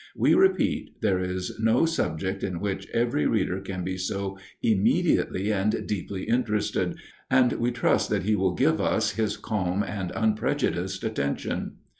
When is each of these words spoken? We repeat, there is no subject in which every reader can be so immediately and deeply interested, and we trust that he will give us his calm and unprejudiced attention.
We 0.15 0.33
repeat, 0.33 0.99
there 1.01 1.19
is 1.19 1.59
no 1.59 1.85
subject 1.85 2.41
in 2.43 2.59
which 2.59 2.89
every 2.89 3.27
reader 3.27 3.59
can 3.59 3.83
be 3.83 3.99
so 3.99 4.39
immediately 4.63 5.53
and 5.53 5.85
deeply 5.85 6.23
interested, 6.23 6.95
and 7.29 7.53
we 7.53 7.69
trust 7.69 8.09
that 8.09 8.23
he 8.23 8.35
will 8.35 8.55
give 8.55 8.81
us 8.81 9.11
his 9.11 9.37
calm 9.37 9.83
and 9.83 10.11
unprejudiced 10.15 11.03
attention. 11.03 11.73